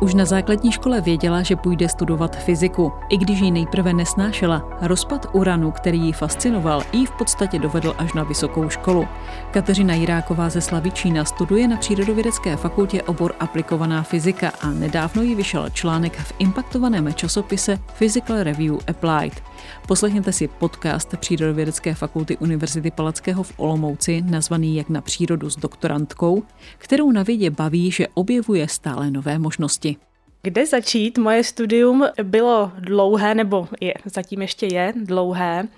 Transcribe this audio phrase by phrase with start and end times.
[0.00, 2.92] Už na základní škole věděla, že půjde studovat fyziku.
[3.08, 8.12] I když ji nejprve nesnášela, rozpad uranu, který ji fascinoval, ji v podstatě dovedl až
[8.12, 9.08] na vysokou školu.
[9.50, 15.70] Kateřina Jiráková ze Slavičína studuje na Přírodovědecké fakultě obor aplikovaná fyzika a nedávno jí vyšel
[15.70, 19.47] článek v impaktovaném časopise Physical Review Applied.
[19.86, 26.42] Poslechněte si podcast Přírodovědecké fakulty Univerzity Palackého v Olomouci, nazvaný Jak na přírodu s doktorantkou,
[26.78, 29.96] kterou na vědě baví, že objevuje stále nové možnosti.
[30.42, 31.18] Kde začít?
[31.18, 35.68] Moje studium bylo dlouhé, nebo je, zatím ještě je dlouhé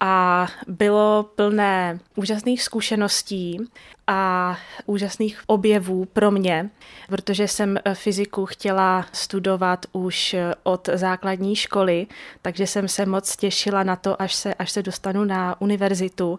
[0.00, 3.60] a bylo plné úžasných zkušeností
[4.06, 6.70] a úžasných objevů pro mě,
[7.08, 12.06] protože jsem fyziku chtěla studovat už od základní školy,
[12.42, 16.38] takže jsem se moc těšila na to, až se, až se dostanu na univerzitu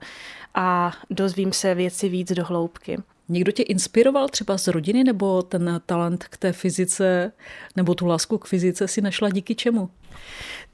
[0.55, 2.97] a dozvím se věci víc do hloubky.
[3.29, 7.31] Někdo tě inspiroval třeba z rodiny, nebo ten talent k té fyzice,
[7.75, 9.89] nebo tu lásku k fyzice si našla díky čemu?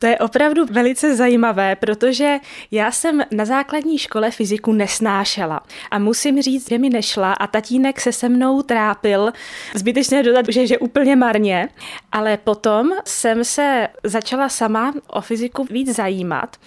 [0.02, 2.38] To je opravdu velice zajímavé, protože
[2.72, 5.62] já jsem na základní škole fyziku nesnášela.
[5.92, 9.32] A musím říct, že mi nešla a tatínek se se mnou trápil,
[9.76, 11.70] zbytečně dodat, že, že úplně marně.
[12.12, 16.58] Ale potom jsem se začala sama o fyziku víc zajímat.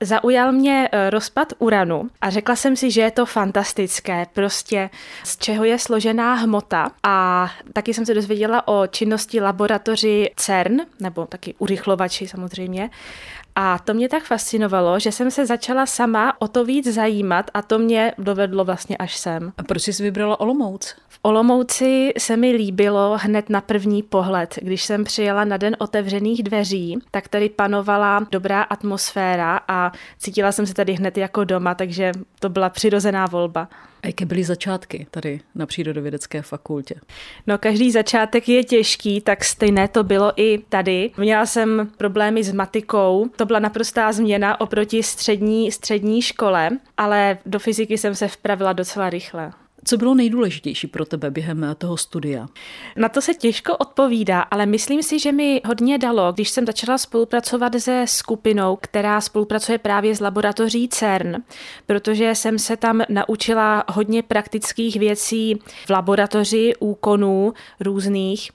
[0.00, 4.90] Zaujal mě e, rozpad uranu a řekla jsem si, že je to fantastické, prostě
[5.24, 6.90] z čeho je složená hmota.
[7.02, 12.90] A taky jsem se dozvěděla o činnosti laboratoři CERN, nebo taky urychlovači samozřejmě, mě.
[13.54, 17.62] A to mě tak fascinovalo, že jsem se začala sama o to víc zajímat a
[17.62, 19.52] to mě dovedlo vlastně až sem.
[19.58, 20.94] A proč jsi vybrala Olomouc?
[21.08, 24.58] V Olomouci se mi líbilo hned na první pohled.
[24.62, 30.66] Když jsem přijela na den otevřených dveří, tak tady panovala dobrá atmosféra a cítila jsem
[30.66, 33.68] se tady hned jako doma, takže to byla přirozená volba.
[34.02, 36.94] A jaké byly začátky tady na Přírodovědecké fakultě?
[37.46, 41.10] No každý začátek je těžký, tak stejné to bylo i tady.
[41.16, 47.58] Měla jsem problémy s matikou, to byla naprostá změna oproti střední, střední škole, ale do
[47.58, 49.52] fyziky jsem se vpravila docela rychle.
[49.84, 52.46] Co bylo nejdůležitější pro tebe během toho studia?
[52.96, 56.98] Na to se těžko odpovídá, ale myslím si, že mi hodně dalo, když jsem začala
[56.98, 61.36] spolupracovat se skupinou, která spolupracuje právě s laboratoří CERN,
[61.86, 68.50] protože jsem se tam naučila hodně praktických věcí v laboratoři, úkonů různých.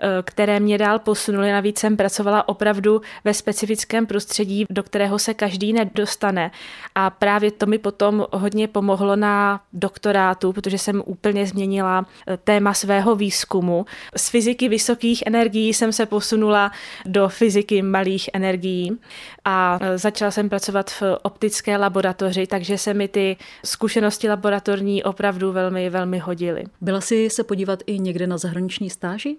[0.00, 1.52] Eh, které mě dál posunuly.
[1.52, 6.50] Navíc jsem pracovala opravdu ve specifickém prostředí, do kterého se každý nedostane.
[6.94, 13.16] A právě to mi potom hodně pomohlo na doktorátu, jsem úplně změnila eh, téma svého
[13.16, 13.86] výzkumu.
[14.16, 16.72] Z fyziky vysokých energií jsem se posunula
[17.06, 18.98] do fyziky malých energií
[19.44, 25.52] a eh, začala jsem pracovat v optické laboratoři, takže se mi ty zkušenosti laboratorní opravdu
[25.52, 26.64] velmi, velmi hodily.
[26.80, 29.36] Byla si se podívat i někde na zahraniční stáži?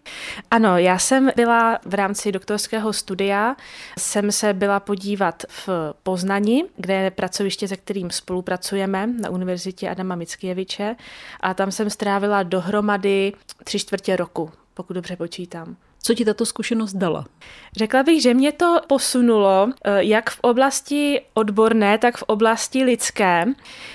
[0.51, 3.55] Ano, já jsem byla v rámci doktorského studia,
[3.99, 5.69] jsem se byla podívat v
[6.03, 10.95] Poznani, kde je pracoviště, se kterým spolupracujeme na Univerzitě Adama Mickieviče
[11.39, 15.75] a tam jsem strávila dohromady tři čtvrtě roku, pokud dobře počítám.
[16.01, 17.25] Co ti tato zkušenost dala?
[17.75, 23.45] Řekla bych, že mě to posunulo eh, jak v oblasti odborné, tak v oblasti lidské,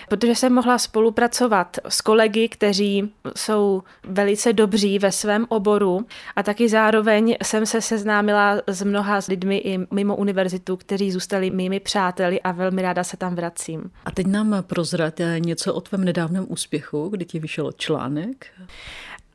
[0.08, 6.06] protože jsem mohla spolupracovat s kolegy, kteří jsou velice dobří ve svém oboru
[6.36, 11.50] a taky zároveň jsem se seznámila s mnoha s lidmi i mimo univerzitu, kteří zůstali
[11.50, 13.90] mými přáteli a velmi ráda se tam vracím.
[14.04, 18.46] A teď nám prozrať něco o tvém nedávném úspěchu, kdy ti vyšel článek.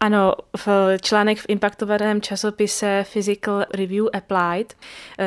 [0.01, 0.33] Ano,
[0.65, 0.67] v
[1.01, 4.73] článek v impaktovaném časopise Physical Review Applied.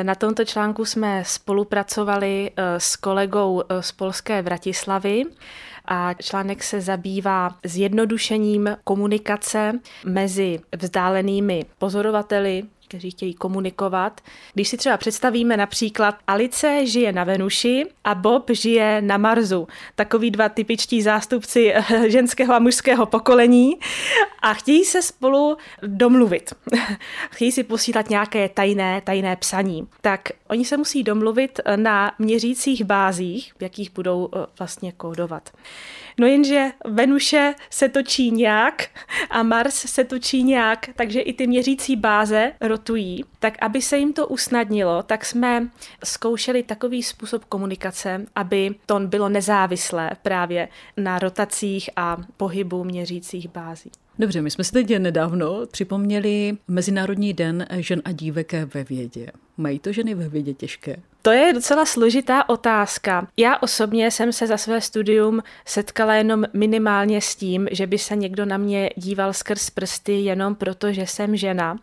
[0.03, 5.23] Na tomto článku jsme spolupracovali eh, s kolegou eh, z Polské Vratislavy
[5.85, 14.21] a článek se zabývá zjednodušením komunikace mezi vzdálenými pozorovateli, kteří chtějí komunikovat.
[14.53, 19.67] Když si třeba představíme například Alice žije na Venuši a Bob žije na Marsu.
[19.95, 21.73] Takový dva typičtí zástupci
[22.07, 23.77] ženského a mužského pokolení
[24.43, 26.53] a chtějí se spolu domluvit.
[27.31, 29.87] chtějí si posílat nějaké tajné, tajné psaní.
[30.01, 35.49] Tak oni se musí domluvit na měřících bázích, v jakých budou eh, vlastně kódovat.
[36.19, 38.87] No jenže Venuše se točí nějak
[39.29, 43.25] a Mars se točí nějak, takže i ty měřící báze rotují.
[43.39, 45.69] Tak aby se jim to usnadnilo, tak jsme
[46.03, 50.67] zkoušeli takový způsob komunikace, aby to bylo nezávislé právě
[50.97, 53.91] na rotacích a pohybu měřících bází.
[54.19, 59.27] Dobře, my jsme si teď nedávno připomněli Mezinárodní den žen a dívek ve vědě.
[59.57, 60.95] Mají to ženy ve vědě těžké?
[61.21, 63.27] To je docela složitá otázka.
[63.37, 68.15] Já osobně jsem se za své studium setkala jenom minimálně s tím, že by se
[68.15, 71.77] někdo na mě díval skrz prsty jenom proto, že jsem žena.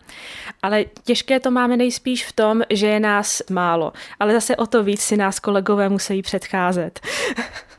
[0.63, 3.93] Ale těžké to máme nejspíš v tom, že je nás málo.
[4.21, 7.01] Ale zase o to víc si nás kolegové musí předcházet.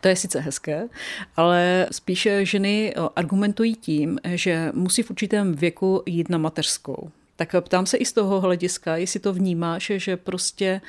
[0.02, 0.88] To je sice hezké,
[1.36, 7.12] ale spíše ženy argumentují tím, že musí v určitém věku jít na mateřskou.
[7.36, 10.82] Tak ptám se i z toho hlediska, jestli to vnímáš, že prostě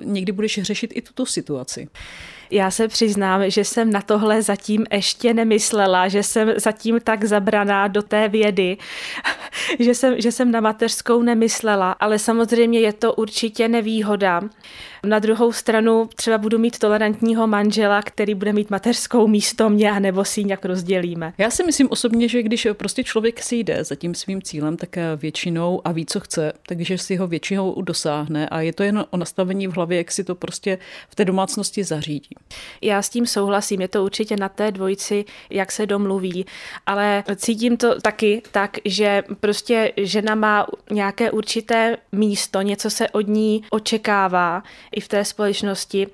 [0.00, 1.88] někdy budeš řešit i tuto situaci.
[2.50, 7.88] Já se přiznám, že jsem na tohle zatím ještě nemyslela, že jsem zatím tak zabraná
[7.88, 8.76] do té vědy,
[9.78, 14.40] že jsem, že jsem na mateřskou nemyslela, ale samozřejmě je to určitě nevýhoda.
[15.04, 20.24] Na druhou stranu třeba budu mít tolerantního manžela, který bude mít mateřskou místo mě, anebo
[20.24, 21.32] si ji nějak rozdělíme.
[21.38, 24.96] Já si myslím osobně, že když prostě člověk si jde za tím svým cílem, tak
[25.16, 29.16] většinou a ví, co chce, takže si ho většinou dosáhne a je to jen o
[29.16, 30.78] nastavení v hlavě, jak si to prostě
[31.08, 32.34] v té domácnosti zařídí.
[32.82, 36.46] Já s tím souhlasím, je to určitě na té dvojici, jak se domluví,
[36.86, 39.49] ale cítím to taky tak, že prostě
[39.96, 44.62] žena má nějaké určité místo, něco se od ní očekává
[44.92, 46.06] i v té společnosti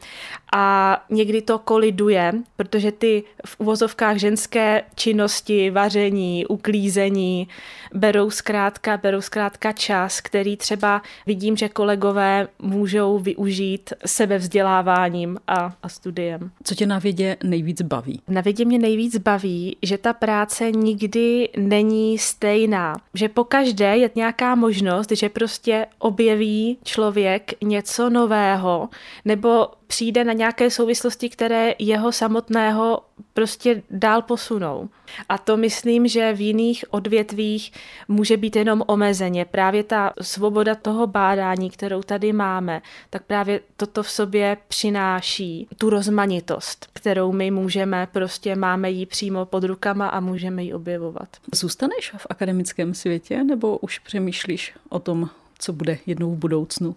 [0.57, 7.49] a někdy to koliduje, protože ty v uvozovkách ženské činnosti, vaření, uklízení
[7.95, 15.89] berou zkrátka, berou zkrátka čas, který třeba vidím, že kolegové můžou využít sebevzděláváním a, a
[15.89, 16.51] studiem.
[16.65, 18.21] Co tě na vědě nejvíc baví?
[18.29, 22.97] Na vědě mě nejvíc baví, že ta práce nikdy není stejná.
[23.15, 28.89] Že po každé je nějaká možnost, že prostě objeví člověk něco nového
[29.25, 33.03] nebo přijde na nějaké souvislosti, které jeho samotného
[33.35, 34.89] prostě dál posunou.
[35.29, 37.73] A to myslím, že v jiných odvětvích
[38.09, 39.45] může být jenom omezeně.
[39.45, 45.91] Právě ta svoboda toho bádání, kterou tady máme, tak právě toto v sobě přináší tu
[45.91, 51.29] rozmanitost, kterou my můžeme, prostě máme ji přímo pod rukama a můžeme ji objevovat.
[51.55, 56.97] Zůstaneš v akademickém světě nebo už přemýšlíš o tom, co bude jednou v budoucnu?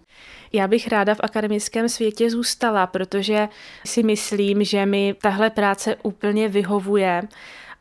[0.53, 3.47] Já bych ráda v akademickém světě zůstala, protože
[3.85, 7.21] si myslím, že mi tahle práce úplně vyhovuje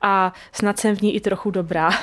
[0.01, 1.91] a snad jsem v ní i trochu dobrá.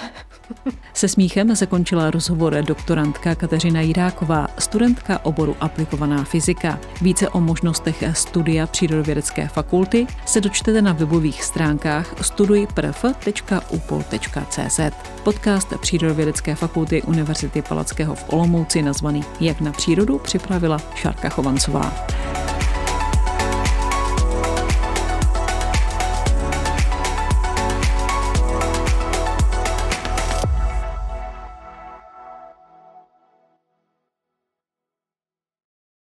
[0.93, 6.79] Se smíchem zakončila rozhovor doktorantka Kateřina Jiráková, studentka oboru aplikovaná fyzika.
[7.01, 14.79] Více o možnostech studia přírodovědecké fakulty se dočtete na webových stránkách studujprf.upol.cz.
[15.23, 22.07] Podcast Přírodovědecké fakulty Univerzity Palackého v Olomouci nazvaný Jak na přírodu připravila Šárka Chovancová.